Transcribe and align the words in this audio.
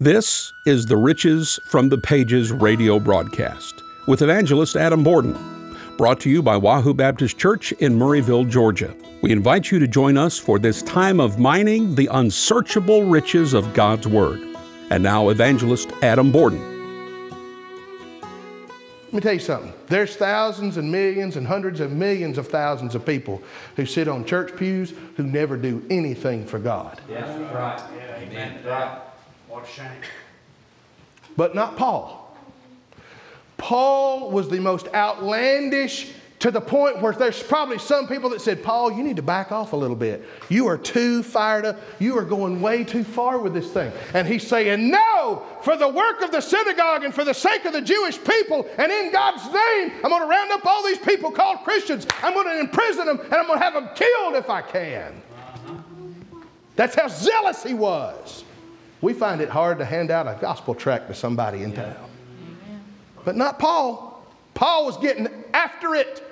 This 0.00 0.52
is 0.64 0.86
the 0.86 0.96
Riches 0.96 1.58
from 1.64 1.88
the 1.88 1.98
Pages 1.98 2.52
radio 2.52 3.00
broadcast 3.00 3.82
with 4.06 4.22
evangelist 4.22 4.76
Adam 4.76 5.02
Borden, 5.02 5.36
brought 5.96 6.20
to 6.20 6.30
you 6.30 6.40
by 6.40 6.56
Wahoo 6.56 6.94
Baptist 6.94 7.36
Church 7.36 7.72
in 7.72 7.98
Murrayville, 7.98 8.48
Georgia. 8.48 8.94
We 9.22 9.32
invite 9.32 9.72
you 9.72 9.80
to 9.80 9.88
join 9.88 10.16
us 10.16 10.38
for 10.38 10.60
this 10.60 10.82
time 10.82 11.18
of 11.18 11.40
mining 11.40 11.96
the 11.96 12.08
unsearchable 12.12 13.10
riches 13.10 13.54
of 13.54 13.74
God's 13.74 14.06
Word. 14.06 14.38
And 14.90 15.02
now, 15.02 15.30
evangelist 15.30 15.90
Adam 16.00 16.30
Borden. 16.30 16.60
Let 19.06 19.12
me 19.12 19.20
tell 19.20 19.32
you 19.32 19.40
something. 19.40 19.72
There's 19.88 20.14
thousands 20.14 20.76
and 20.76 20.92
millions 20.92 21.34
and 21.34 21.44
hundreds 21.44 21.80
of 21.80 21.90
millions 21.90 22.38
of 22.38 22.46
thousands 22.46 22.94
of 22.94 23.04
people 23.04 23.42
who 23.74 23.84
sit 23.84 24.06
on 24.06 24.24
church 24.24 24.54
pews 24.54 24.94
who 25.16 25.24
never 25.24 25.56
do 25.56 25.84
anything 25.90 26.46
for 26.46 26.60
God. 26.60 27.00
Yes, 27.10 27.36
right. 27.52 27.82
Amen. 28.22 28.64
Right. 28.64 29.00
What 29.48 29.64
a 29.64 29.66
shame. 29.66 29.88
But 31.36 31.54
not 31.54 31.76
Paul. 31.76 32.36
Paul 33.56 34.30
was 34.30 34.48
the 34.48 34.60
most 34.60 34.88
outlandish 34.94 36.12
to 36.38 36.52
the 36.52 36.60
point 36.60 37.00
where 37.00 37.12
there's 37.12 37.42
probably 37.42 37.78
some 37.78 38.06
people 38.06 38.30
that 38.30 38.40
said, 38.40 38.62
Paul, 38.62 38.92
you 38.92 39.02
need 39.02 39.16
to 39.16 39.22
back 39.22 39.50
off 39.50 39.72
a 39.72 39.76
little 39.76 39.96
bit. 39.96 40.24
You 40.48 40.68
are 40.68 40.78
too 40.78 41.22
fired 41.24 41.64
up. 41.64 41.80
You 41.98 42.16
are 42.16 42.24
going 42.24 42.60
way 42.60 42.84
too 42.84 43.02
far 43.02 43.38
with 43.38 43.54
this 43.54 43.72
thing. 43.72 43.90
And 44.14 44.26
he's 44.26 44.46
saying, 44.46 44.88
No, 44.88 45.42
for 45.62 45.76
the 45.76 45.88
work 45.88 46.22
of 46.22 46.30
the 46.30 46.40
synagogue 46.40 47.02
and 47.02 47.12
for 47.12 47.24
the 47.24 47.32
sake 47.32 47.64
of 47.64 47.72
the 47.72 47.80
Jewish 47.80 48.22
people, 48.22 48.68
and 48.78 48.92
in 48.92 49.10
God's 49.10 49.44
name, 49.46 49.92
I'm 50.04 50.10
going 50.10 50.22
to 50.22 50.28
round 50.28 50.52
up 50.52 50.64
all 50.64 50.84
these 50.84 50.98
people 50.98 51.32
called 51.32 51.58
Christians. 51.64 52.06
I'm 52.22 52.34
going 52.34 52.46
to 52.46 52.60
imprison 52.60 53.06
them, 53.06 53.18
and 53.18 53.34
I'm 53.34 53.46
going 53.46 53.58
to 53.58 53.64
have 53.64 53.74
them 53.74 53.90
killed 53.96 54.34
if 54.36 54.48
I 54.48 54.62
can. 54.62 55.20
That's 56.76 56.94
how 56.94 57.08
zealous 57.08 57.64
he 57.64 57.74
was. 57.74 58.44
We 59.00 59.12
find 59.12 59.40
it 59.40 59.48
hard 59.48 59.78
to 59.78 59.84
hand 59.84 60.10
out 60.10 60.26
a 60.26 60.36
gospel 60.40 60.74
tract 60.74 61.08
to 61.08 61.14
somebody 61.14 61.62
in 61.62 61.72
town. 61.72 61.96
But 63.24 63.36
not 63.36 63.58
Paul. 63.58 64.26
Paul 64.54 64.86
was 64.86 64.96
getting 64.98 65.28
after 65.52 65.94
it. 65.94 66.24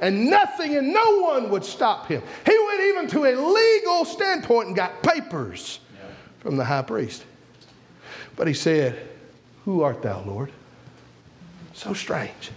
And 0.00 0.28
nothing 0.28 0.76
and 0.76 0.92
no 0.92 1.20
one 1.20 1.50
would 1.50 1.64
stop 1.64 2.08
him. 2.08 2.22
He 2.44 2.58
went 2.66 2.80
even 2.80 3.08
to 3.08 3.24
a 3.26 3.34
legal 3.36 4.04
standpoint 4.04 4.68
and 4.68 4.76
got 4.76 5.02
papers 5.02 5.78
from 6.40 6.56
the 6.56 6.64
high 6.64 6.82
priest. 6.82 7.24
But 8.34 8.48
he 8.48 8.54
said, 8.54 8.98
Who 9.64 9.82
art 9.82 10.02
thou, 10.02 10.22
Lord? 10.22 10.50
So 11.74 11.94
strange. 11.94 12.50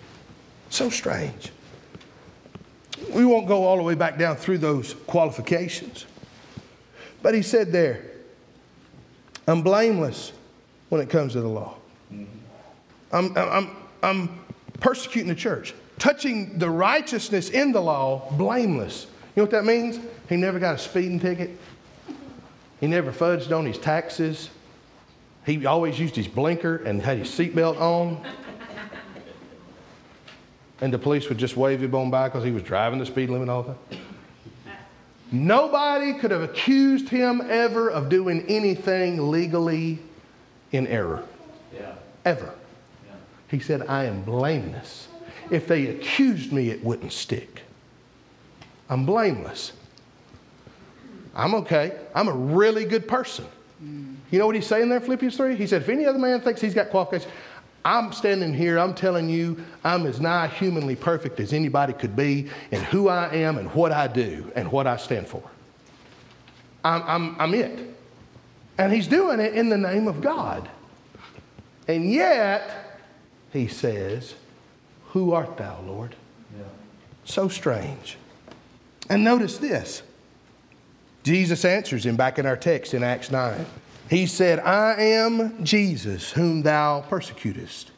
So 0.69 0.89
strange. 0.89 1.51
We 3.13 3.25
won't 3.25 3.47
go 3.47 3.65
all 3.65 3.77
the 3.77 3.83
way 3.83 3.93
back 3.93 4.17
down 4.17 4.37
through 4.37 4.59
those 4.59 4.95
qualifications. 5.05 6.05
But 7.21 7.35
he 7.35 7.43
said 7.43 7.71
there, 7.71 8.14
I'm 9.47 9.61
blameless 9.61 10.33
when 10.89 11.01
it 11.01 11.09
comes 11.09 11.33
to 11.33 11.41
the 11.41 11.47
law. 11.47 11.75
Mm-hmm. 12.11 12.25
I'm, 13.11 13.37
I'm, 13.37 13.69
I'm 14.01 14.39
persecuting 14.79 15.29
the 15.29 15.35
church, 15.35 15.73
touching 15.99 16.57
the 16.57 16.69
righteousness 16.69 17.49
in 17.49 17.71
the 17.71 17.81
law, 17.81 18.31
blameless. 18.31 19.07
You 19.35 19.41
know 19.41 19.43
what 19.43 19.51
that 19.51 19.65
means? 19.65 19.99
He 20.29 20.35
never 20.35 20.59
got 20.59 20.75
a 20.75 20.77
speeding 20.77 21.19
ticket. 21.19 21.57
He 22.79 22.87
never 22.87 23.11
fudged 23.11 23.55
on 23.57 23.65
his 23.65 23.77
taxes. 23.77 24.49
He 25.45 25.65
always 25.65 25.99
used 25.99 26.15
his 26.15 26.27
blinker 26.27 26.77
and 26.77 27.01
had 27.01 27.19
his 27.19 27.29
seatbelt 27.29 27.79
on. 27.79 28.25
And 30.81 30.91
the 30.91 30.97
police 30.97 31.29
would 31.29 31.37
just 31.37 31.55
wave 31.55 31.81
him 31.81 31.95
on 31.95 32.09
by 32.09 32.27
because 32.27 32.43
he 32.43 32.51
was 32.51 32.63
driving 32.63 32.99
the 32.99 33.05
speed 33.05 33.29
limit 33.29 33.47
all 33.47 33.63
the 33.63 33.73
time. 33.73 34.04
Nobody 35.35 36.13
could 36.13 36.31
have 36.31 36.41
accused 36.41 37.09
him 37.09 37.41
ever 37.49 37.89
of 37.89 38.07
doing 38.07 38.45
anything 38.47 39.29
legally 39.29 39.99
in 40.71 40.87
error. 40.87 41.23
Yeah. 41.73 41.95
Ever. 42.23 42.53
He 43.49 43.59
said, 43.59 43.85
I 43.87 44.05
am 44.05 44.23
blameless. 44.23 45.07
If 45.51 45.67
they 45.67 45.87
accused 45.87 46.51
me, 46.51 46.69
it 46.69 46.83
wouldn't 46.83 47.11
stick. 47.11 47.63
I'm 48.89 49.05
blameless. 49.05 49.73
I'm 51.35 51.53
okay. 51.55 51.97
I'm 52.15 52.27
a 52.27 52.33
really 52.33 52.85
good 52.85 53.07
person. 53.07 53.45
Mm. 53.83 54.15
You 54.31 54.39
know 54.39 54.45
what 54.47 54.55
he's 54.55 54.65
saying 54.65 54.89
there, 54.89 55.01
Philippians 55.01 55.35
3? 55.35 55.55
He 55.55 55.67
said, 55.67 55.81
if 55.81 55.89
any 55.89 56.05
other 56.05 56.17
man 56.17 56.39
thinks 56.41 56.61
he's 56.61 56.73
got 56.73 56.89
qualifications, 56.89 57.31
I'm 57.85 58.11
standing 58.11 58.51
here, 58.51 58.79
I'm 58.79 58.95
telling 58.95 59.29
you, 59.29 59.63
I'm 59.83 60.07
as 60.07 60.19
nigh 60.19 60.47
humanly 60.47 60.95
perfect 60.95 61.39
as 61.39 61.53
anybody 61.53 61.93
could 61.93 62.15
be 62.15 62.49
in 62.71 62.81
who 62.85 63.07
I 63.07 63.31
am 63.35 63.59
and 63.59 63.71
what 63.75 63.91
I 63.91 64.07
do 64.07 64.51
and 64.55 64.71
what 64.71 64.87
I 64.87 64.97
stand 64.97 65.27
for. 65.27 65.43
I'm, 66.83 67.03
I'm, 67.03 67.35
I'm 67.39 67.53
it. 67.53 67.95
And 68.79 68.91
he's 68.91 69.07
doing 69.07 69.39
it 69.39 69.53
in 69.53 69.69
the 69.69 69.77
name 69.77 70.07
of 70.07 70.19
God. 70.19 70.67
And 71.87 72.11
yet, 72.11 72.99
he 73.53 73.67
says, 73.67 74.33
Who 75.09 75.33
art 75.33 75.55
thou, 75.55 75.79
Lord? 75.85 76.15
Yeah. 76.57 76.65
So 77.23 77.47
strange. 77.47 78.17
And 79.09 79.23
notice 79.23 79.59
this 79.59 80.01
Jesus 81.23 81.63
answers 81.63 82.03
him 82.03 82.15
back 82.15 82.39
in 82.39 82.47
our 82.47 82.57
text 82.57 82.95
in 82.95 83.03
Acts 83.03 83.29
9. 83.29 83.65
He 84.09 84.27
said, 84.27 84.59
I 84.59 85.01
am 85.01 85.63
Jesus 85.63 86.31
whom 86.31 86.61
thou 86.61 87.01
persecutest. 87.01 87.91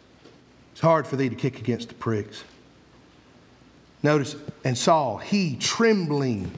It's 0.72 0.82
hard 0.82 1.06
for 1.06 1.16
thee 1.16 1.30
to 1.30 1.36
kick 1.36 1.60
against 1.60 1.90
the 1.90 1.96
pricks. 1.96 2.44
Notice, 4.04 4.36
and 4.64 4.78
Saul, 4.78 5.18
he 5.18 5.58
trembling 5.58 6.52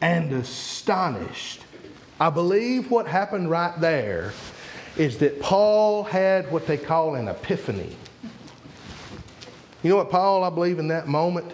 and 0.00 0.32
astonished. 0.32 1.62
I 2.18 2.30
believe 2.30 2.90
what 2.90 3.06
happened 3.06 3.50
right 3.50 3.78
there 3.80 4.32
is 4.96 5.18
that 5.18 5.40
Paul 5.40 6.02
had 6.02 6.50
what 6.50 6.66
they 6.66 6.76
call 6.76 7.14
an 7.14 7.28
epiphany. 7.28 7.96
You 9.82 9.90
know 9.90 9.96
what 9.96 10.10
Paul, 10.10 10.44
I 10.44 10.50
believe, 10.50 10.78
in 10.78 10.88
that 10.88 11.08
moment 11.08 11.50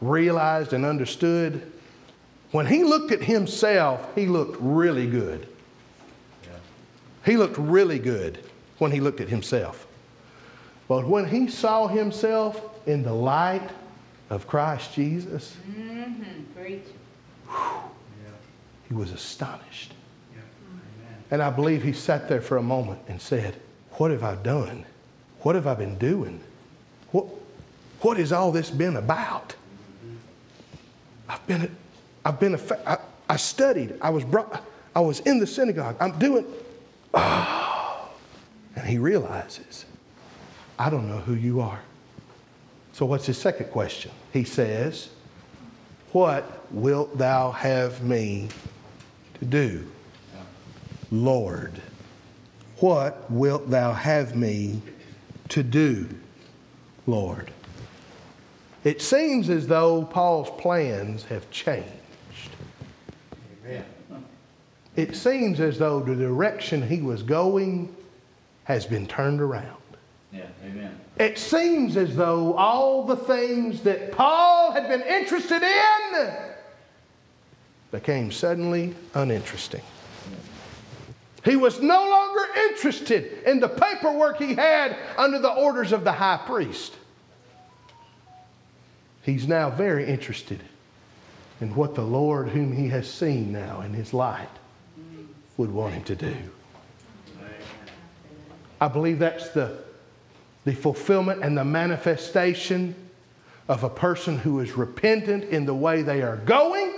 realized 0.00 0.72
and 0.72 0.84
understood? 0.84 1.72
When 2.52 2.66
he 2.66 2.84
looked 2.84 3.10
at 3.10 3.22
himself, 3.22 4.14
he 4.14 4.26
looked 4.26 4.58
really 4.60 5.08
good. 5.08 5.48
He 7.24 7.36
looked 7.36 7.58
really 7.58 7.98
good 7.98 8.38
when 8.78 8.90
he 8.90 9.00
looked 9.00 9.20
at 9.20 9.28
himself. 9.28 9.86
But 10.88 11.06
when 11.06 11.26
he 11.26 11.48
saw 11.48 11.86
himself 11.86 12.60
in 12.86 13.02
the 13.02 13.12
light 13.12 13.70
of 14.28 14.46
Christ 14.46 14.94
Jesus, 14.94 15.56
mm-hmm, 15.70 16.42
he 18.88 18.94
was 18.94 19.12
astonished. 19.12 19.94
And 21.30 21.42
I 21.42 21.48
believe 21.48 21.82
he 21.82 21.94
sat 21.94 22.28
there 22.28 22.42
for 22.42 22.58
a 22.58 22.62
moment 22.62 23.00
and 23.08 23.20
said, 23.20 23.56
What 23.92 24.10
have 24.10 24.22
I 24.22 24.34
done? 24.34 24.84
What 25.40 25.54
have 25.54 25.66
I 25.66 25.74
been 25.74 25.96
doing? 25.96 26.40
What, 27.10 27.26
what 28.00 28.18
has 28.18 28.32
all 28.32 28.52
this 28.52 28.68
been 28.68 28.96
about? 28.96 29.54
I've 31.28 31.46
been, 31.46 31.74
I've 32.24 32.38
been, 32.38 32.54
a, 32.54 32.60
I, 32.86 32.98
I 33.30 33.36
studied. 33.36 33.96
I 34.02 34.10
was 34.10 34.24
brought, 34.24 34.62
I 34.94 35.00
was 35.00 35.20
in 35.20 35.38
the 35.38 35.46
synagogue. 35.46 35.96
I'm 36.00 36.18
doing, 36.18 36.44
oh. 37.14 38.08
And 38.74 38.86
he 38.86 38.96
realizes, 38.96 39.84
I 40.78 40.88
don't 40.88 41.08
know 41.08 41.18
who 41.18 41.34
you 41.34 41.60
are. 41.60 41.80
So 42.92 43.06
what's 43.06 43.26
his 43.26 43.38
second 43.38 43.66
question? 43.66 44.10
He 44.32 44.44
says, 44.44 45.10
What 46.12 46.72
wilt 46.72 47.18
thou 47.18 47.52
have 47.52 48.02
me 48.02 48.48
to 49.38 49.44
do? 49.44 49.86
Lord, 51.10 51.82
what 52.78 53.30
wilt 53.30 53.68
thou 53.68 53.92
have 53.92 54.34
me 54.34 54.80
to 55.50 55.62
do, 55.62 56.08
Lord? 57.06 57.50
It 58.82 59.02
seems 59.02 59.50
as 59.50 59.66
though 59.66 60.04
Paul's 60.04 60.50
plans 60.60 61.24
have 61.24 61.50
changed. 61.50 61.90
It 64.96 65.16
seems 65.16 65.60
as 65.60 65.78
though 65.78 66.00
the 66.00 66.14
direction 66.14 66.86
he 66.86 67.00
was 67.00 67.22
going 67.22 67.94
has 68.64 68.86
been 68.86 69.06
turned 69.06 69.40
around. 69.40 69.76
Yeah. 70.32 70.46
Amen. 70.64 70.98
It 71.18 71.38
seems 71.38 71.96
as 71.96 72.16
though 72.16 72.54
all 72.54 73.04
the 73.04 73.16
things 73.16 73.82
that 73.82 74.12
Paul 74.12 74.72
had 74.72 74.88
been 74.88 75.02
interested 75.02 75.62
in 75.62 76.32
became 77.90 78.30
suddenly 78.30 78.94
uninteresting. 79.14 79.82
He 81.44 81.56
was 81.56 81.80
no 81.80 82.08
longer 82.08 82.44
interested 82.68 83.42
in 83.46 83.60
the 83.60 83.68
paperwork 83.68 84.38
he 84.38 84.54
had 84.54 84.96
under 85.18 85.38
the 85.38 85.52
orders 85.52 85.92
of 85.92 86.04
the 86.04 86.12
high 86.12 86.40
priest. 86.46 86.94
He's 89.22 89.46
now 89.46 89.70
very 89.70 90.06
interested 90.06 90.60
in 91.60 91.74
what 91.74 91.94
the 91.94 92.02
Lord, 92.02 92.48
whom 92.48 92.72
he 92.72 92.88
has 92.88 93.08
seen 93.10 93.52
now 93.52 93.82
in 93.82 93.92
his 93.92 94.14
light, 94.14 94.48
would 95.62 95.72
want 95.72 95.94
him 95.94 96.02
to 96.02 96.16
do. 96.16 96.34
I 98.80 98.88
believe 98.88 99.20
that's 99.20 99.50
the, 99.50 99.78
the 100.64 100.74
fulfillment 100.74 101.44
and 101.44 101.56
the 101.56 101.64
manifestation 101.64 102.96
of 103.68 103.84
a 103.84 103.88
person 103.88 104.38
who 104.38 104.58
is 104.58 104.72
repentant 104.72 105.44
in 105.44 105.64
the 105.64 105.74
way 105.74 106.02
they 106.02 106.20
are 106.20 106.38
going 106.38 106.92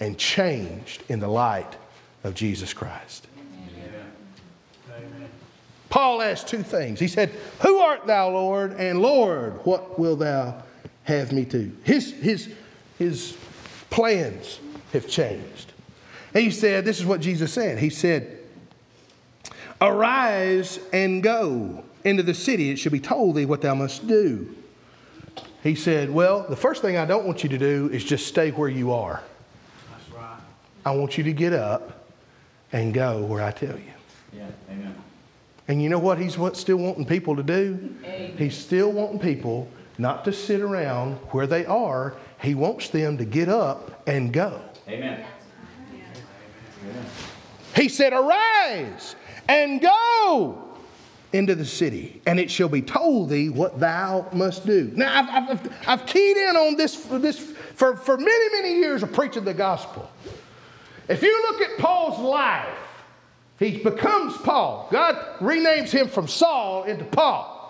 and 0.00 0.18
changed 0.18 1.04
in 1.08 1.20
the 1.20 1.28
light 1.28 1.76
of 2.24 2.34
Jesus 2.34 2.74
Christ. 2.74 3.28
Paul 5.88 6.20
asked 6.20 6.48
two 6.48 6.64
things. 6.64 6.98
He 6.98 7.06
said, 7.06 7.30
Who 7.60 7.78
art 7.78 8.04
thou, 8.06 8.30
Lord? 8.30 8.72
And 8.72 9.00
Lord, 9.00 9.64
what 9.64 10.00
will 10.00 10.16
thou 10.16 10.64
have 11.04 11.30
me 11.30 11.44
to? 11.44 11.70
His, 11.84 12.12
his, 12.14 12.52
his 12.98 13.36
plans 13.88 14.58
have 14.92 15.06
changed. 15.06 15.71
And 16.34 16.44
he 16.44 16.50
said, 16.50 16.84
This 16.84 16.98
is 16.98 17.06
what 17.06 17.20
Jesus 17.20 17.52
said. 17.52 17.78
He 17.78 17.90
said, 17.90 18.38
Arise 19.80 20.78
and 20.92 21.22
go 21.22 21.84
into 22.04 22.22
the 22.22 22.34
city. 22.34 22.70
It 22.70 22.76
shall 22.76 22.92
be 22.92 23.00
told 23.00 23.36
thee 23.36 23.44
what 23.44 23.62
thou 23.62 23.74
must 23.74 24.06
do. 24.06 24.54
He 25.62 25.74
said, 25.74 26.10
Well, 26.10 26.46
the 26.48 26.56
first 26.56 26.82
thing 26.82 26.96
I 26.96 27.04
don't 27.04 27.26
want 27.26 27.42
you 27.42 27.48
to 27.50 27.58
do 27.58 27.90
is 27.92 28.04
just 28.04 28.26
stay 28.26 28.50
where 28.50 28.68
you 28.68 28.92
are. 28.92 29.22
That's 29.90 30.10
right. 30.10 30.38
I 30.84 30.92
want 30.92 31.18
you 31.18 31.24
to 31.24 31.32
get 31.32 31.52
up 31.52 32.06
and 32.72 32.94
go 32.94 33.22
where 33.24 33.42
I 33.42 33.50
tell 33.50 33.76
you. 33.76 33.92
Yeah, 34.32 34.46
amen. 34.70 34.94
And 35.68 35.82
you 35.82 35.88
know 35.88 35.98
what 35.98 36.18
he's 36.18 36.38
still 36.54 36.78
wanting 36.78 37.04
people 37.04 37.36
to 37.36 37.42
do? 37.42 37.94
Amen. 38.04 38.34
He's 38.36 38.56
still 38.56 38.90
wanting 38.90 39.20
people 39.20 39.68
not 39.98 40.24
to 40.24 40.32
sit 40.32 40.60
around 40.60 41.16
where 41.30 41.46
they 41.46 41.64
are. 41.66 42.14
He 42.40 42.54
wants 42.54 42.88
them 42.88 43.18
to 43.18 43.24
get 43.24 43.48
up 43.48 44.02
and 44.06 44.32
go. 44.32 44.60
Amen. 44.88 45.24
He 47.74 47.88
said, 47.88 48.12
Arise 48.12 49.16
and 49.48 49.80
go 49.80 50.72
into 51.32 51.54
the 51.54 51.64
city, 51.64 52.20
and 52.26 52.38
it 52.38 52.50
shall 52.50 52.68
be 52.68 52.82
told 52.82 53.30
thee 53.30 53.48
what 53.48 53.80
thou 53.80 54.28
must 54.32 54.66
do. 54.66 54.92
Now, 54.94 55.18
I've, 55.18 55.50
I've, 55.50 55.88
I've 55.88 56.06
keyed 56.06 56.36
in 56.36 56.56
on 56.56 56.76
this, 56.76 56.96
this 56.96 57.38
for, 57.38 57.96
for 57.96 58.18
many, 58.18 58.52
many 58.52 58.74
years 58.74 59.02
of 59.02 59.12
preaching 59.12 59.44
the 59.44 59.54
gospel. 59.54 60.10
If 61.08 61.22
you 61.22 61.42
look 61.50 61.62
at 61.62 61.78
Paul's 61.78 62.20
life, 62.20 62.68
he 63.58 63.78
becomes 63.78 64.36
Paul. 64.38 64.88
God 64.90 65.16
renames 65.38 65.90
him 65.90 66.08
from 66.08 66.28
Saul 66.28 66.84
into 66.84 67.04
Paul. 67.04 67.60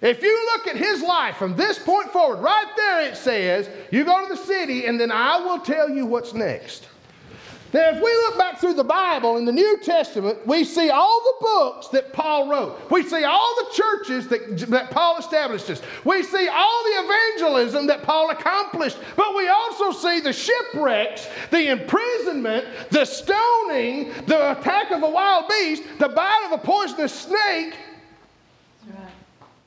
If 0.00 0.22
you 0.22 0.50
look 0.52 0.68
at 0.68 0.76
his 0.76 1.02
life 1.02 1.36
from 1.36 1.56
this 1.56 1.78
point 1.78 2.10
forward, 2.12 2.40
right 2.40 2.72
there 2.76 3.02
it 3.02 3.16
says, 3.16 3.68
You 3.90 4.04
go 4.04 4.26
to 4.26 4.34
the 4.34 4.40
city, 4.40 4.86
and 4.86 4.98
then 4.98 5.10
I 5.10 5.38
will 5.38 5.58
tell 5.58 5.90
you 5.90 6.06
what's 6.06 6.34
next. 6.34 6.86
Now, 7.72 7.90
if 7.90 7.96
we 8.02 8.10
look 8.10 8.38
back 8.38 8.58
through 8.58 8.74
the 8.74 8.84
Bible 8.84 9.36
in 9.36 9.44
the 9.44 9.52
New 9.52 9.78
Testament, 9.82 10.46
we 10.46 10.64
see 10.64 10.88
all 10.88 11.20
the 11.20 11.34
books 11.44 11.88
that 11.88 12.14
Paul 12.14 12.48
wrote. 12.48 12.90
We 12.90 13.02
see 13.02 13.24
all 13.24 13.54
the 13.58 13.66
churches 13.74 14.26
that, 14.28 14.58
that 14.70 14.90
Paul 14.90 15.18
established. 15.18 15.82
We 16.04 16.22
see 16.22 16.48
all 16.48 16.84
the 16.84 17.04
evangelism 17.04 17.86
that 17.88 18.02
Paul 18.02 18.30
accomplished. 18.30 18.96
But 19.16 19.36
we 19.36 19.48
also 19.48 19.92
see 19.92 20.20
the 20.20 20.32
shipwrecks, 20.32 21.28
the 21.50 21.70
imprisonment, 21.70 22.66
the 22.90 23.04
stoning, 23.04 24.12
the 24.26 24.58
attack 24.58 24.90
of 24.90 25.02
a 25.02 25.10
wild 25.10 25.48
beast, 25.48 25.82
the 25.98 26.08
bite 26.08 26.44
of 26.46 26.52
a 26.52 26.64
poisonous 26.64 27.12
snake. 27.12 27.74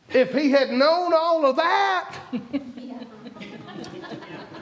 If 0.09 0.33
he 0.33 0.49
had 0.49 0.71
known 0.71 1.13
all 1.13 1.45
of 1.45 1.55
that, 1.55 2.15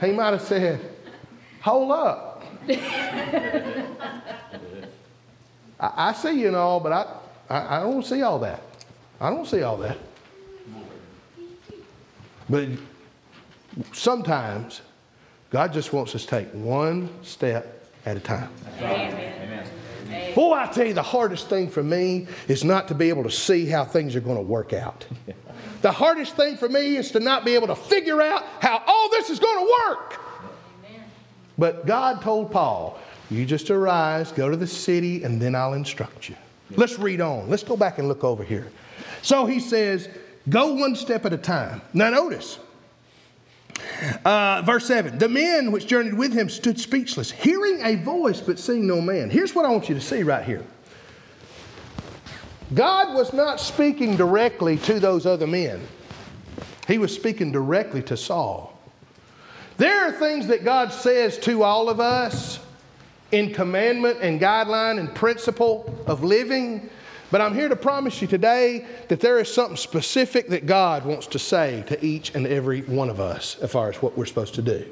he 0.02 0.12
might 0.12 0.32
have 0.32 0.42
said, 0.42 0.80
Hold 1.62 1.92
up. 1.92 2.29
I, 5.80 6.10
I 6.10 6.14
see 6.14 6.42
you 6.42 6.48
and 6.48 6.56
all, 6.56 6.80
but 6.80 6.92
I, 6.92 7.06
I, 7.50 7.78
I 7.78 7.80
don't 7.82 8.06
see 8.06 8.22
all 8.22 8.40
that. 8.40 8.62
I 9.20 9.30
don't 9.30 9.48
see 9.48 9.64
all 9.64 9.78
that. 9.78 9.98
But 12.50 12.70
sometimes 13.94 14.82
God 15.50 15.74
just 15.74 15.94
wants 15.94 16.16
us 16.16 16.24
to 16.24 16.28
take 16.28 16.48
one 16.52 17.10
step 17.24 17.88
at 18.06 18.18
a 18.18 18.20
time. 18.20 18.50
Amen. 18.80 19.68
Boy, 20.36 20.54
I 20.54 20.68
tell 20.68 20.86
you, 20.86 20.94
the 20.94 21.02
hardest 21.02 21.50
thing 21.50 21.70
for 21.70 21.84
me 21.84 22.28
is 22.48 22.64
not 22.64 22.88
to 22.88 22.96
be 22.96 23.10
able 23.10 23.24
to 23.24 23.32
see 23.32 23.66
how 23.66 23.84
things 23.84 24.16
are 24.16 24.22
going 24.22 24.38
to 24.38 24.44
work 24.44 24.74
out. 24.74 25.06
The 25.82 25.92
hardest 25.94 26.36
thing 26.36 26.58
for 26.58 26.68
me 26.68 26.98
is 26.98 27.12
to 27.12 27.22
not 27.22 27.46
be 27.46 27.56
able 27.56 27.68
to 27.68 27.76
figure 27.76 28.22
out 28.22 28.44
how 28.60 28.84
all 28.86 29.10
this 29.12 29.30
is 29.30 29.40
going 29.40 29.66
to 29.66 29.74
work. 29.88 30.20
But 31.60 31.86
God 31.86 32.22
told 32.22 32.52
Paul, 32.52 32.98
You 33.30 33.46
just 33.46 33.70
arise, 33.70 34.32
go 34.32 34.50
to 34.50 34.56
the 34.56 34.66
city, 34.66 35.24
and 35.24 35.42
then 35.42 35.54
I'll 35.54 35.74
instruct 35.74 36.30
you. 36.30 36.36
Let's 36.72 36.98
read 36.98 37.20
on. 37.20 37.50
Let's 37.50 37.64
go 37.64 37.76
back 37.76 38.00
and 38.00 38.08
look 38.08 38.24
over 38.24 38.44
here. 38.44 38.72
So 39.22 39.46
he 39.46 39.60
says, 39.60 40.08
Go 40.48 40.74
one 40.74 40.96
step 40.96 41.26
at 41.26 41.34
a 41.34 41.38
time. 41.38 41.82
Now, 41.94 42.10
notice. 42.10 42.60
Uh, 44.26 44.62
verse 44.66 44.86
7 44.88 45.20
The 45.20 45.30
men 45.30 45.72
which 45.72 45.86
journeyed 45.86 46.14
with 46.14 46.34
him 46.34 46.50
stood 46.50 46.80
speechless, 46.80 47.30
hearing 47.30 47.82
a 47.84 47.96
voice 47.96 48.40
but 48.40 48.58
seeing 48.58 48.88
no 48.88 49.02
man. 49.02 49.30
Here's 49.30 49.54
what 49.54 49.66
I 49.66 49.70
want 49.70 49.90
you 49.90 49.96
to 49.96 50.02
see 50.02 50.24
right 50.24 50.46
here 50.46 50.64
God 52.74 53.14
was 53.14 53.34
not 53.34 53.60
speaking 53.60 54.16
directly 54.16 54.78
to 54.78 55.00
those 55.00 55.26
other 55.26 55.48
men, 55.48 55.82
He 56.88 56.98
was 56.98 57.14
speaking 57.14 57.52
directly 57.52 58.02
to 58.04 58.16
Saul. 58.16 58.79
There 59.80 60.10
are 60.10 60.12
things 60.12 60.48
that 60.48 60.66
God 60.66 60.92
says 60.92 61.38
to 61.40 61.64
all 61.64 61.88
of 61.90 62.02
us 62.02 62.60
in 63.32 63.54
commandment 63.54 64.18
and 64.22 64.40
guideline 64.40 65.00
and 65.00 65.16
principle 65.16 65.98
of 66.06 66.22
living. 66.22 66.90
But 67.32 67.40
I'm 67.40 67.54
here 67.56 67.70
to 67.70 67.78
promise 67.78 68.22
you 68.22 68.28
today 68.28 68.86
that 69.08 69.22
there 69.22 69.40
is 69.40 69.54
something 69.54 69.78
specific 69.78 70.50
that 70.50 70.66
God 70.66 71.06
wants 71.06 71.28
to 71.28 71.40
say 71.40 71.86
to 71.88 72.06
each 72.06 72.36
and 72.36 72.46
every 72.46 72.82
one 72.82 73.10
of 73.10 73.22
us 73.22 73.58
as 73.62 73.72
far 73.72 73.90
as 73.90 74.02
what 74.02 74.18
we're 74.18 74.26
supposed 74.26 74.56
to 74.56 74.62
do. 74.62 74.86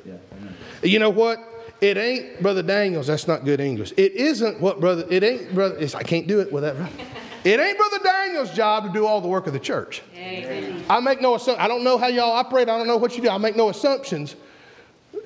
You 0.81 0.99
know 0.99 1.09
what? 1.09 1.37
It 1.81 1.97
ain't 1.97 2.41
Brother 2.41 2.63
Daniels. 2.63 3.07
That's 3.07 3.27
not 3.27 3.43
good 3.43 3.59
English. 3.59 3.91
It 3.97 4.13
isn't 4.13 4.61
what 4.61 4.79
Brother. 4.79 5.05
It 5.09 5.21
ain't 5.21 5.53
Brother. 5.53 5.85
I 5.95 6.03
can't 6.03 6.27
do 6.27 6.39
it 6.39 6.51
with 6.51 6.63
that. 6.63 6.75
It 7.43 7.61
ain't 7.61 7.77
Brother 7.77 7.99
Daniel's 8.03 8.51
job 8.51 8.83
to 8.83 8.91
do 8.91 9.05
all 9.05 9.21
the 9.21 9.27
work 9.27 9.47
of 9.47 9.53
the 9.53 9.59
church. 9.59 10.01
Amen. 10.17 10.83
I 10.89 10.99
make 10.99 11.21
no 11.21 11.35
assumptions. 11.35 11.63
I 11.63 11.69
don't 11.69 11.83
know 11.83 11.97
how 11.97 12.07
y'all 12.07 12.31
operate. 12.31 12.67
I 12.67 12.77
don't 12.77 12.87
know 12.87 12.97
what 12.97 13.15
you 13.15 13.23
do. 13.23 13.29
I 13.29 13.37
make 13.37 13.55
no 13.55 13.69
assumptions. 13.69 14.35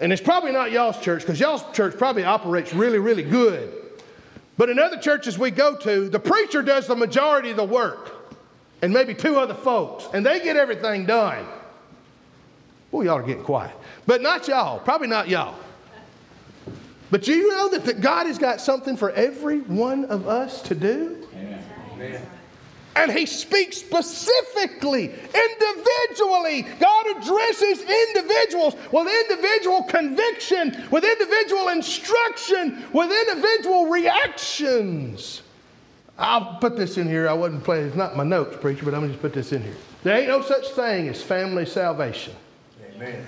And 0.02 0.12
it's 0.12 0.22
probably 0.22 0.52
not 0.52 0.72
y'all's 0.72 1.00
church 1.00 1.22
because 1.22 1.40
y'all's 1.40 1.64
church 1.74 1.96
probably 1.96 2.24
operates 2.24 2.74
really, 2.74 2.98
really 2.98 3.24
good. 3.24 3.72
But 4.58 4.70
in 4.70 4.80
other 4.80 4.98
churches 4.98 5.38
we 5.38 5.52
go 5.52 5.76
to, 5.78 6.10
the 6.10 6.20
preacher 6.20 6.64
does 6.64 6.88
the 6.88 6.96
majority 6.96 7.52
of 7.52 7.58
the 7.58 7.64
work 7.64 8.12
and 8.82 8.92
maybe 8.92 9.14
two 9.14 9.38
other 9.38 9.54
folks, 9.54 10.08
and 10.14 10.26
they 10.26 10.40
get 10.40 10.58
everything 10.58 11.06
done. 11.06 11.46
Well, 12.92 13.06
y'all 13.06 13.20
are 13.20 13.24
getting 13.24 13.44
quiet. 13.44 13.76
But 14.08 14.22
not 14.22 14.48
y'all, 14.48 14.80
probably 14.80 15.08
not 15.08 15.30
y'all. 15.30 15.56
But 17.12 17.28
you 17.28 17.50
know 17.50 17.78
that, 17.78 18.02
God 18.02 18.26
has 18.26 18.40
got 18.40 18.60
something 18.60 18.98
for 18.98 19.12
every 19.12 19.60
one 19.60 20.06
of 20.06 20.28
us 20.28 20.62
to 20.64 20.76
do? 20.76 21.28
Amen. 21.94 22.22
And 22.96 23.12
he 23.12 23.26
speaks 23.26 23.78
specifically, 23.78 25.06
individually. 25.06 26.64
God 26.80 27.06
addresses 27.18 27.82
individuals 27.82 28.76
with 28.92 29.08
individual 29.30 29.84
conviction, 29.84 30.88
with 30.92 31.06
individual 31.06 31.70
instruction, 31.70 32.84
with 32.92 33.12
individual 33.12 33.86
reactions. 33.86 35.42
I'll 36.18 36.58
put 36.60 36.76
this 36.76 36.98
in 36.98 37.08
here. 37.08 37.30
I 37.30 37.34
wasn't 37.34 37.64
playing, 37.64 37.88
it's 37.88 37.96
not 37.96 38.18
my 38.18 38.26
notes, 38.26 38.58
preacher, 38.60 38.84
but 38.84 38.94
I'm 38.94 39.00
going 39.00 39.12
to 39.12 39.14
just 39.14 39.22
put 39.22 39.34
this 39.34 39.54
in 39.54 39.64
here. 39.64 39.76
There 40.04 40.18
ain't 40.18 40.28
no 40.28 40.42
such 40.42 40.68
thing 40.72 41.08
as 41.08 41.24
family 41.24 41.66
salvation. 41.66 42.34
Amen. 42.96 43.26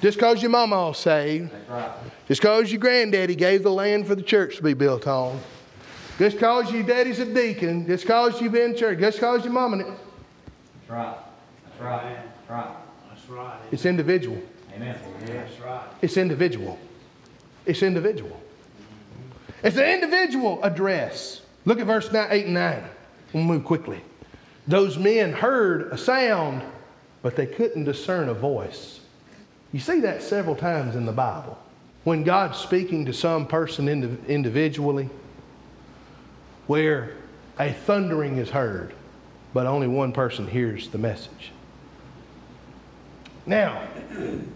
Just 0.00 0.16
because 0.16 0.40
your 0.40 0.50
mama 0.50 0.76
all 0.76 0.94
saved, 0.94 1.50
right. 1.68 1.90
just 2.28 2.40
because 2.40 2.70
your 2.70 2.80
granddaddy 2.80 3.34
gave 3.34 3.62
the 3.64 3.70
land 3.70 4.06
for 4.06 4.14
the 4.14 4.22
church 4.22 4.56
to 4.56 4.62
be 4.62 4.72
built 4.72 5.06
on, 5.06 5.40
just 6.18 6.36
because 6.36 6.72
your 6.72 6.82
daddy's 6.82 7.20
a 7.20 7.32
deacon, 7.32 7.86
just 7.86 8.04
because 8.04 8.40
you've 8.40 8.52
been 8.52 8.72
in 8.72 8.76
church, 8.76 8.98
just 8.98 9.18
because 9.18 9.44
your 9.44 9.52
mama, 9.52 9.76
That's 9.76 9.96
right. 10.88 11.16
That's 11.64 11.80
right. 11.80 12.02
That's 12.02 12.50
right. 12.50 12.76
That's 13.08 13.28
right. 13.28 13.58
it's 13.70 13.86
individual. 13.86 14.40
Amen. 14.74 14.98
That's 15.26 15.60
right. 15.60 15.82
It's 16.02 16.16
individual. 16.16 16.78
It's 17.64 17.82
individual. 17.82 18.40
It's 19.62 19.76
an 19.76 19.88
individual 19.88 20.62
address. 20.62 21.42
Look 21.64 21.80
at 21.80 21.86
verse 21.86 22.10
9, 22.10 22.28
8 22.30 22.44
and 22.46 22.54
9. 22.54 22.84
We'll 23.32 23.44
move 23.44 23.64
quickly. 23.64 24.00
Those 24.66 24.98
men 24.98 25.32
heard 25.32 25.92
a 25.92 25.98
sound, 25.98 26.62
but 27.22 27.36
they 27.36 27.46
couldn't 27.46 27.84
discern 27.84 28.28
a 28.28 28.34
voice. 28.34 29.00
You 29.72 29.80
see 29.80 30.00
that 30.00 30.22
several 30.22 30.56
times 30.56 30.96
in 30.96 31.06
the 31.06 31.12
Bible. 31.12 31.58
When 32.04 32.24
God's 32.24 32.58
speaking 32.58 33.04
to 33.06 33.12
some 33.12 33.46
person 33.46 33.88
indi- 33.88 34.16
individually, 34.28 35.10
where 36.68 37.14
a 37.58 37.72
thundering 37.72 38.36
is 38.36 38.50
heard, 38.50 38.94
but 39.52 39.66
only 39.66 39.88
one 39.88 40.12
person 40.12 40.46
hears 40.46 40.88
the 40.88 40.98
message. 40.98 41.50
Now, 43.46 43.88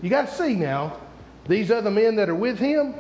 you 0.03 0.09
got 0.09 0.29
to 0.29 0.35
see 0.35 0.55
now, 0.55 0.99
these 1.49 1.71
other 1.71 1.91
men 1.91 2.15
that 2.17 2.29
are 2.29 2.35
with 2.35 2.59
him, 2.59 2.95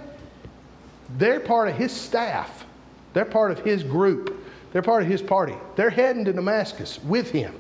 they're 1.19 1.39
part 1.39 1.69
of 1.69 1.77
his 1.77 1.93
staff. 1.93 2.65
They're 3.13 3.25
part 3.25 3.53
of 3.53 3.61
his 3.61 3.85
group. 3.85 4.43
They're 4.73 4.83
part 4.83 5.03
of 5.03 5.09
his 5.09 5.21
party. 5.21 5.55
They're 5.77 5.91
heading 5.91 6.25
to 6.25 6.33
Damascus 6.33 6.99
with 7.05 7.31
him. 7.31 7.55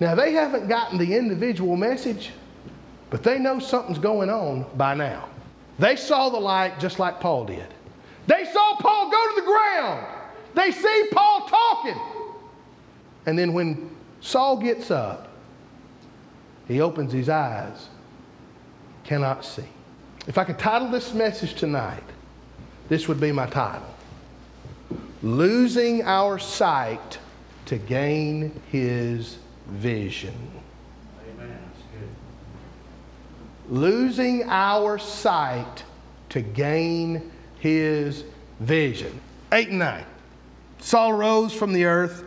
Now, 0.00 0.14
they 0.14 0.32
haven't 0.32 0.68
gotten 0.68 0.98
the 0.98 1.14
individual 1.14 1.76
message, 1.76 2.30
but 3.10 3.22
they 3.22 3.38
know 3.38 3.58
something's 3.58 3.98
going 3.98 4.30
on 4.30 4.64
by 4.76 4.94
now. 4.94 5.28
They 5.78 5.96
saw 5.96 6.30
the 6.30 6.40
light 6.40 6.80
just 6.80 6.98
like 6.98 7.20
Paul 7.20 7.44
did. 7.44 7.66
They 8.30 8.44
saw 8.44 8.76
Paul 8.76 9.10
go 9.10 9.28
to 9.30 9.40
the 9.40 9.46
ground. 9.46 10.06
They 10.54 10.70
see 10.70 11.08
Paul 11.10 11.48
talking. 11.48 12.00
And 13.26 13.36
then 13.36 13.52
when 13.52 13.90
Saul 14.20 14.56
gets 14.56 14.92
up, 14.92 15.30
he 16.68 16.80
opens 16.80 17.12
his 17.12 17.28
eyes, 17.28 17.88
cannot 19.02 19.44
see. 19.44 19.64
If 20.28 20.38
I 20.38 20.44
could 20.44 20.60
title 20.60 20.88
this 20.92 21.12
message 21.12 21.54
tonight, 21.54 22.04
this 22.88 23.08
would 23.08 23.18
be 23.18 23.32
my 23.32 23.46
title 23.46 23.92
Losing 25.24 26.04
Our 26.04 26.38
Sight 26.38 27.18
to 27.66 27.78
Gain 27.78 28.60
His 28.70 29.38
Vision. 29.66 30.52
Losing 33.68 34.48
our 34.48 34.98
sight 34.98 35.82
to 36.28 36.40
gain 36.40 37.32
His 37.60 38.24
vision. 38.58 39.20
8 39.52 39.68
and 39.68 39.78
9. 39.78 40.04
Saul 40.80 41.12
rose 41.12 41.52
from 41.52 41.72
the 41.72 41.84
earth, 41.84 42.24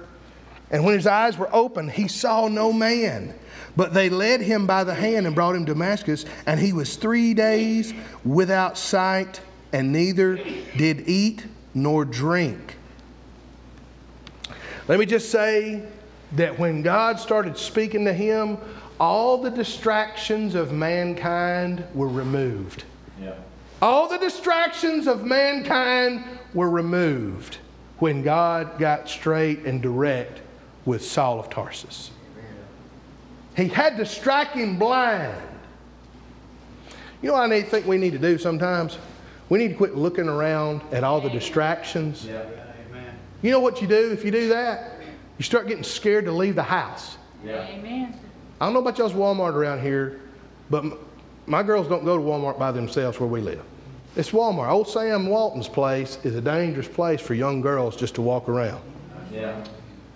and 0.71 0.85
when 0.85 0.95
his 0.95 1.07
eyes 1.07 1.37
were 1.37 1.53
open, 1.53 1.89
he 1.89 2.07
saw 2.07 2.47
no 2.47 2.71
man. 2.71 3.33
But 3.75 3.93
they 3.93 4.09
led 4.09 4.41
him 4.41 4.67
by 4.67 4.83
the 4.83 4.93
hand 4.93 5.25
and 5.25 5.35
brought 5.35 5.55
him 5.55 5.65
to 5.65 5.73
Damascus, 5.73 6.25
and 6.45 6.59
he 6.59 6.73
was 6.73 6.95
three 6.95 7.33
days 7.33 7.93
without 8.23 8.77
sight, 8.77 9.41
and 9.71 9.91
neither 9.91 10.35
did 10.77 11.09
eat 11.09 11.45
nor 11.73 12.05
drink. 12.05 12.77
Let 14.87 14.99
me 14.99 15.05
just 15.05 15.31
say 15.31 15.81
that 16.33 16.59
when 16.59 16.81
God 16.81 17.19
started 17.19 17.57
speaking 17.57 18.05
to 18.05 18.13
him, 18.13 18.57
all 18.99 19.37
the 19.41 19.49
distractions 19.49 20.55
of 20.55 20.71
mankind 20.71 21.83
were 21.93 22.07
removed. 22.07 22.83
Yeah. 23.19 23.35
All 23.83 24.07
the 24.07 24.17
distractions 24.17 25.07
of 25.07 25.25
mankind 25.25 26.23
were 26.53 26.69
removed 26.69 27.57
when 27.99 28.23
God 28.23 28.79
got 28.79 29.09
straight 29.09 29.65
and 29.65 29.81
direct 29.81 30.39
with 30.85 31.03
Saul 31.03 31.37
of 31.37 31.49
Tarsus. 31.49 32.11
He 33.57 33.67
had 33.67 33.97
to 33.97 34.05
strike 34.05 34.51
him 34.51 34.79
blind. 34.79 35.35
You 37.21 37.27
know 37.27 37.33
what 37.33 37.51
I 37.51 37.61
think 37.61 37.85
we 37.85 37.97
need 37.97 38.13
to 38.13 38.17
do 38.17 38.37
sometimes? 38.37 38.97
We 39.49 39.59
need 39.59 39.71
to 39.71 39.75
quit 39.75 39.97
looking 39.97 40.29
around 40.29 40.81
at 40.93 41.03
all 41.03 41.19
the 41.19 41.29
distractions. 41.29 42.25
Yeah. 42.25 42.45
You 43.41 43.51
know 43.51 43.59
what 43.59 43.81
you 43.81 43.87
do 43.89 44.13
if 44.13 44.23
you 44.23 44.31
do 44.31 44.47
that? 44.47 44.93
You 45.37 45.43
start 45.43 45.67
getting 45.67 45.83
scared 45.83 46.23
to 46.23 46.31
leave 46.31 46.55
the 46.55 46.63
house. 46.63 47.17
Yeah. 47.43 47.67
Amen. 47.67 48.17
I 48.61 48.65
don't 48.65 48.75
know 48.75 48.79
about 48.79 48.97
y'all's 48.97 49.11
Walmart 49.11 49.55
around 49.55 49.81
here, 49.81 50.21
but 50.69 50.85
my 51.47 51.63
girls 51.63 51.89
don't 51.89 52.05
go 52.05 52.15
to 52.15 52.23
Walmart 52.23 52.57
by 52.57 52.71
themselves 52.71 53.19
where 53.19 53.27
we 53.27 53.41
live. 53.41 53.61
It's 54.15 54.29
Walmart. 54.29 54.69
Old 54.69 54.87
Sam 54.87 55.25
Walton's 55.25 55.67
place 55.67 56.19
is 56.23 56.35
a 56.35 56.41
dangerous 56.41 56.87
place 56.87 57.19
for 57.19 57.33
young 57.33 57.61
girls 57.61 57.95
just 57.95 58.13
to 58.15 58.21
walk 58.21 58.47
around. 58.47 58.81
Yeah. 59.31 59.63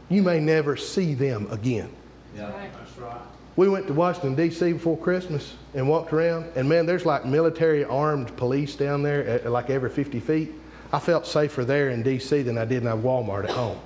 You 0.10 0.22
may 0.22 0.40
never 0.40 0.78
see 0.78 1.16
them 1.16 1.48
again. 1.50 1.90
Yeah. 2.36 2.52
That's 2.78 2.98
right. 3.00 3.20
We 3.56 3.68
went 3.70 3.88
to 3.88 3.94
Washington, 3.94 4.36
D.C. 4.36 4.74
before 4.74 5.00
Christmas 5.00 5.56
and 5.74 5.90
walked 5.90 6.14
around, 6.14 6.46
and 6.56 6.70
man, 6.70 6.86
there's 6.86 7.08
like 7.08 7.26
military 7.26 7.84
armed 7.84 8.38
police 8.38 8.76
down 8.76 9.02
there 9.02 9.26
at, 9.26 9.52
like 9.52 9.72
every 9.72 9.90
50 9.90 10.20
feet. 10.20 10.52
I 10.94 11.00
felt 11.00 11.26
safer 11.26 11.66
there 11.66 11.90
in 11.90 12.04
D.C. 12.04 12.44
than 12.44 12.60
I 12.60 12.66
did 12.66 12.84
in 12.84 12.88
a 12.88 12.96
Walmart 12.96 13.46
at 13.46 13.50
home. 13.50 13.80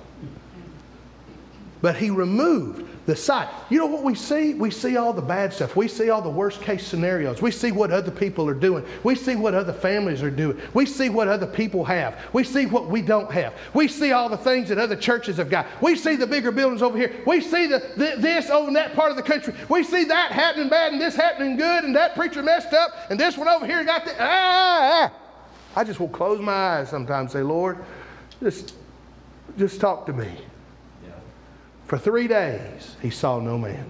But 1.80 1.96
he 1.96 2.10
removed 2.10 2.91
the 3.06 3.16
sight. 3.16 3.48
You 3.68 3.78
know 3.78 3.86
what 3.86 4.02
we 4.02 4.14
see? 4.14 4.54
We 4.54 4.70
see 4.70 4.96
all 4.96 5.12
the 5.12 5.22
bad 5.22 5.52
stuff. 5.52 5.74
We 5.74 5.88
see 5.88 6.10
all 6.10 6.22
the 6.22 6.30
worst 6.30 6.60
case 6.60 6.86
scenarios. 6.86 7.42
We 7.42 7.50
see 7.50 7.72
what 7.72 7.90
other 7.90 8.10
people 8.10 8.48
are 8.48 8.54
doing. 8.54 8.84
We 9.02 9.14
see 9.16 9.34
what 9.34 9.54
other 9.54 9.72
families 9.72 10.22
are 10.22 10.30
doing. 10.30 10.60
We 10.72 10.86
see 10.86 11.08
what 11.08 11.26
other 11.28 11.46
people 11.46 11.84
have. 11.84 12.18
We 12.32 12.44
see 12.44 12.66
what 12.66 12.88
we 12.88 13.02
don't 13.02 13.30
have. 13.32 13.54
We 13.74 13.88
see 13.88 14.12
all 14.12 14.28
the 14.28 14.36
things 14.36 14.68
that 14.68 14.78
other 14.78 14.96
churches 14.96 15.36
have 15.38 15.50
got. 15.50 15.66
We 15.82 15.96
see 15.96 16.16
the 16.16 16.26
bigger 16.26 16.52
buildings 16.52 16.82
over 16.82 16.96
here. 16.96 17.22
We 17.26 17.40
see 17.40 17.66
the, 17.66 17.80
the, 17.96 18.14
this 18.18 18.50
over 18.50 18.68
in 18.68 18.74
that 18.74 18.94
part 18.94 19.10
of 19.10 19.16
the 19.16 19.22
country. 19.22 19.54
We 19.68 19.82
see 19.82 20.04
that 20.04 20.32
happening 20.32 20.68
bad 20.68 20.92
and 20.92 21.00
this 21.00 21.16
happening 21.16 21.56
good 21.56 21.84
and 21.84 21.96
that 21.96 22.14
preacher 22.14 22.42
messed 22.42 22.72
up 22.72 22.92
and 23.10 23.18
this 23.18 23.36
one 23.36 23.48
over 23.48 23.66
here 23.66 23.84
got 23.84 24.04
the. 24.04 24.12
Ah, 24.18 25.10
ah. 25.10 25.12
I 25.74 25.84
just 25.84 25.98
will 25.98 26.08
close 26.08 26.40
my 26.40 26.52
eyes 26.52 26.90
sometimes 26.90 27.34
and 27.34 27.40
say, 27.40 27.42
Lord, 27.42 27.78
just, 28.40 28.74
just 29.58 29.80
talk 29.80 30.06
to 30.06 30.12
me. 30.12 30.30
For 31.92 31.98
three 31.98 32.26
days, 32.26 32.96
he 33.02 33.10
saw 33.10 33.38
no 33.38 33.58
man. 33.58 33.84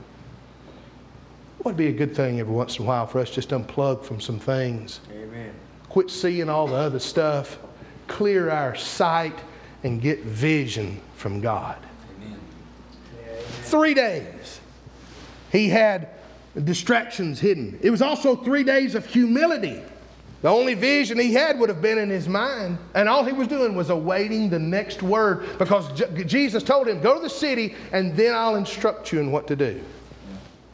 What 1.58 1.66
would 1.66 1.76
be 1.76 1.86
a 1.86 1.92
good 1.92 2.16
thing 2.16 2.40
every 2.40 2.52
once 2.52 2.76
in 2.76 2.84
a 2.84 2.88
while 2.88 3.06
for 3.06 3.20
us 3.20 3.30
just 3.30 3.50
to 3.50 3.60
unplug 3.60 4.02
from 4.02 4.20
some 4.20 4.40
things. 4.40 4.98
Amen. 5.12 5.54
Quit 5.88 6.10
seeing 6.10 6.48
all 6.48 6.66
the 6.66 6.74
other 6.74 6.98
stuff. 6.98 7.60
Clear 8.08 8.50
our 8.50 8.74
sight 8.74 9.38
and 9.84 10.02
get 10.02 10.24
vision 10.24 11.00
from 11.14 11.40
God. 11.40 11.78
Amen. 12.16 12.40
Three 13.62 13.94
days. 13.94 14.58
He 15.52 15.68
had 15.68 16.08
distractions 16.64 17.38
hidden. 17.38 17.78
It 17.82 17.90
was 17.90 18.02
also 18.02 18.34
three 18.34 18.64
days 18.64 18.96
of 18.96 19.06
humility. 19.06 19.80
The 20.42 20.48
only 20.48 20.74
vision 20.74 21.18
he 21.18 21.32
had 21.32 21.58
would 21.60 21.68
have 21.68 21.80
been 21.80 21.98
in 21.98 22.10
his 22.10 22.28
mind. 22.28 22.76
And 22.94 23.08
all 23.08 23.24
he 23.24 23.32
was 23.32 23.46
doing 23.46 23.76
was 23.76 23.90
awaiting 23.90 24.50
the 24.50 24.58
next 24.58 25.02
word 25.02 25.56
because 25.56 25.90
J- 25.92 26.24
Jesus 26.24 26.64
told 26.64 26.88
him, 26.88 27.00
Go 27.00 27.14
to 27.14 27.20
the 27.20 27.30
city 27.30 27.76
and 27.92 28.16
then 28.16 28.34
I'll 28.34 28.56
instruct 28.56 29.12
you 29.12 29.20
in 29.20 29.30
what 29.30 29.46
to 29.46 29.56
do. 29.56 29.80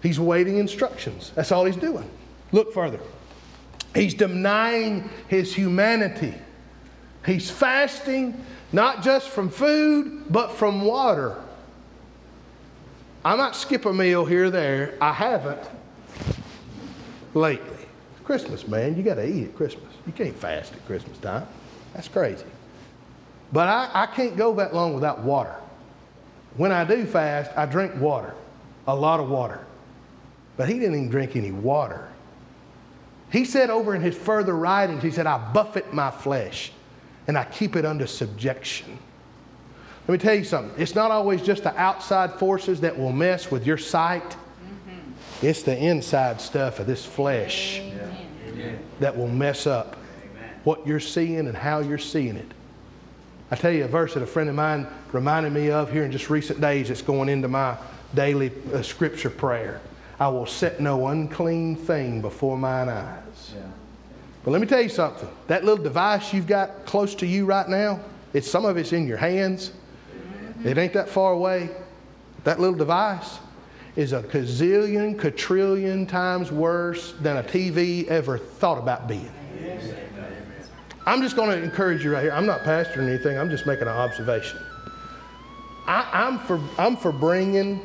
He's 0.02 0.18
waiting 0.18 0.56
instructions. 0.56 1.32
That's 1.34 1.52
all 1.52 1.66
he's 1.66 1.76
doing. 1.76 2.08
Look 2.50 2.72
further. 2.72 3.00
He's 3.94 4.14
denying 4.14 5.10
his 5.28 5.54
humanity. 5.54 6.34
He's 7.26 7.50
fasting 7.50 8.42
not 8.72 9.02
just 9.02 9.28
from 9.28 9.50
food, 9.50 10.24
but 10.30 10.52
from 10.52 10.82
water. 10.82 11.36
I 13.24 13.34
might 13.34 13.54
skip 13.54 13.84
a 13.84 13.92
meal 13.92 14.24
here 14.24 14.46
or 14.46 14.50
there. 14.50 14.96
I 15.00 15.12
haven't 15.12 15.60
lately. 17.34 17.86
Christmas, 18.28 18.68
man. 18.68 18.94
You 18.94 19.02
got 19.02 19.14
to 19.14 19.26
eat 19.26 19.44
at 19.44 19.56
Christmas. 19.56 19.90
You 20.06 20.12
can't 20.12 20.36
fast 20.36 20.74
at 20.74 20.84
Christmas 20.84 21.16
time. 21.16 21.46
That's 21.94 22.08
crazy. 22.08 22.44
But 23.54 23.68
I, 23.68 23.88
I 24.02 24.06
can't 24.06 24.36
go 24.36 24.54
that 24.56 24.74
long 24.74 24.92
without 24.92 25.20
water. 25.20 25.54
When 26.58 26.70
I 26.70 26.84
do 26.84 27.06
fast, 27.06 27.50
I 27.56 27.64
drink 27.64 27.98
water, 27.98 28.34
a 28.86 28.94
lot 28.94 29.18
of 29.18 29.30
water. 29.30 29.64
But 30.58 30.68
he 30.68 30.74
didn't 30.74 30.96
even 30.96 31.08
drink 31.08 31.36
any 31.36 31.52
water. 31.52 32.06
He 33.32 33.46
said 33.46 33.70
over 33.70 33.94
in 33.94 34.02
his 34.02 34.14
further 34.14 34.54
writings, 34.54 35.02
he 35.02 35.10
said, 35.10 35.26
I 35.26 35.38
buffet 35.54 35.94
my 35.94 36.10
flesh 36.10 36.70
and 37.28 37.38
I 37.38 37.44
keep 37.44 37.76
it 37.76 37.86
under 37.86 38.06
subjection. 38.06 38.98
Let 40.06 40.12
me 40.12 40.18
tell 40.18 40.34
you 40.34 40.44
something. 40.44 40.78
It's 40.78 40.94
not 40.94 41.10
always 41.10 41.40
just 41.40 41.62
the 41.62 41.74
outside 41.80 42.34
forces 42.34 42.78
that 42.82 42.98
will 42.98 43.12
mess 43.12 43.50
with 43.50 43.66
your 43.66 43.78
sight. 43.78 44.28
Mm-hmm. 44.28 45.46
It's 45.46 45.62
the 45.62 45.78
inside 45.78 46.42
stuff 46.42 46.78
of 46.78 46.86
this 46.86 47.06
flesh 47.06 47.80
that 49.00 49.16
will 49.16 49.28
mess 49.28 49.66
up 49.66 49.96
what 50.64 50.86
you're 50.86 51.00
seeing 51.00 51.46
and 51.46 51.56
how 51.56 51.80
you're 51.80 51.98
seeing 51.98 52.36
it. 52.36 52.50
I 53.50 53.56
tell 53.56 53.72
you 53.72 53.84
a 53.84 53.88
verse 53.88 54.14
that 54.14 54.22
a 54.22 54.26
friend 54.26 54.48
of 54.48 54.54
mine 54.54 54.86
reminded 55.12 55.52
me 55.52 55.70
of 55.70 55.90
here 55.90 56.04
in 56.04 56.12
just 56.12 56.28
recent 56.28 56.60
days. 56.60 56.90
It's 56.90 57.00
going 57.00 57.28
into 57.28 57.48
my 57.48 57.76
daily 58.14 58.52
uh, 58.72 58.82
scripture 58.82 59.30
prayer. 59.30 59.80
I 60.20 60.28
will 60.28 60.46
set 60.46 60.80
no 60.80 61.06
unclean 61.06 61.76
thing 61.76 62.20
before 62.20 62.58
mine 62.58 62.88
eyes. 62.88 63.54
Yeah. 63.54 63.62
But 64.44 64.50
let 64.50 64.60
me 64.60 64.66
tell 64.66 64.82
you 64.82 64.88
something. 64.88 65.28
That 65.46 65.64
little 65.64 65.82
device 65.82 66.32
you've 66.32 66.46
got 66.46 66.84
close 66.84 67.14
to 67.16 67.26
you 67.26 67.46
right 67.46 67.68
now, 67.68 68.00
it's 68.34 68.50
some 68.50 68.64
of 68.64 68.76
it's 68.76 68.92
in 68.92 69.06
your 69.06 69.16
hands. 69.16 69.72
It 70.64 70.76
ain't 70.76 70.92
that 70.94 71.08
far 71.08 71.32
away. 71.32 71.70
That 72.44 72.60
little 72.60 72.76
device 72.76 73.38
is 73.98 74.12
a 74.12 74.22
gazillion, 74.22 75.18
quadrillion 75.18 76.06
times 76.06 76.52
worse 76.52 77.14
than 77.20 77.38
a 77.38 77.42
TV 77.42 78.06
ever 78.06 78.38
thought 78.38 78.78
about 78.78 79.08
being. 79.08 79.32
I'm 81.04 81.20
just 81.20 81.34
going 81.34 81.50
to 81.50 81.60
encourage 81.60 82.04
you 82.04 82.12
right 82.12 82.22
here. 82.22 82.30
I'm 82.30 82.46
not 82.46 82.60
pastoring 82.60 83.08
anything. 83.08 83.36
I'm 83.36 83.50
just 83.50 83.66
making 83.66 83.88
an 83.88 83.96
observation. 83.96 84.60
I, 85.88 86.08
I'm 86.12 86.38
for 86.38 86.60
I'm 86.78 86.96
for 86.96 87.10
bringing 87.10 87.84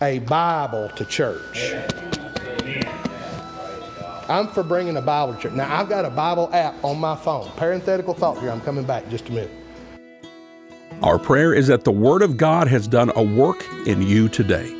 a 0.00 0.20
Bible 0.20 0.88
to 0.96 1.04
church. 1.04 1.74
I'm 4.30 4.48
for 4.48 4.62
bringing 4.62 4.96
a 4.96 5.02
Bible 5.02 5.34
to 5.34 5.40
church. 5.40 5.52
Now 5.52 5.78
I've 5.78 5.90
got 5.90 6.06
a 6.06 6.10
Bible 6.10 6.48
app 6.54 6.82
on 6.82 6.98
my 6.98 7.16
phone. 7.16 7.50
Parenthetical 7.56 8.14
thought 8.14 8.40
here. 8.40 8.50
I'm 8.50 8.62
coming 8.62 8.84
back 8.84 9.10
just 9.10 9.28
a 9.28 9.32
minute. 9.32 9.50
Our 11.02 11.18
prayer 11.18 11.52
is 11.52 11.66
that 11.66 11.84
the 11.84 11.92
Word 11.92 12.22
of 12.22 12.38
God 12.38 12.66
has 12.68 12.88
done 12.88 13.12
a 13.14 13.22
work 13.22 13.62
in 13.86 14.00
you 14.00 14.30
today. 14.30 14.79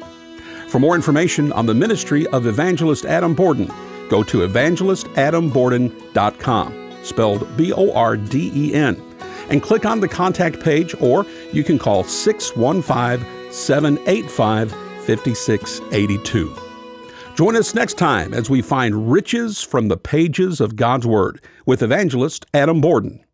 For 0.71 0.79
more 0.79 0.95
information 0.95 1.53
on 1.53 1.67
the 1.67 1.75
ministry 1.75 2.27
of 2.29 2.47
Evangelist 2.47 3.05
Adam 3.05 3.35
Borden, 3.35 3.69
go 4.09 4.23
to 4.23 4.47
evangelistadamborden.com, 4.47 6.93
spelled 7.03 7.57
B 7.57 7.73
O 7.73 7.93
R 7.93 8.17
D 8.17 8.53
E 8.55 8.73
N, 8.73 9.03
and 9.49 9.61
click 9.61 9.85
on 9.85 9.99
the 9.99 10.07
contact 10.07 10.61
page, 10.61 10.95
or 11.01 11.27
you 11.53 11.65
can 11.65 11.77
call 11.77 12.05
615 12.05 13.53
785 13.53 14.71
5682. 14.71 16.57
Join 17.35 17.57
us 17.57 17.75
next 17.75 17.99
time 17.99 18.33
as 18.33 18.49
we 18.49 18.63
find 18.63 19.11
riches 19.11 19.61
from 19.61 19.89
the 19.89 19.97
pages 19.97 20.61
of 20.61 20.77
God's 20.77 21.05
Word 21.05 21.41
with 21.67 21.83
Evangelist 21.83 22.47
Adam 22.55 22.81
Borden. 22.81 23.25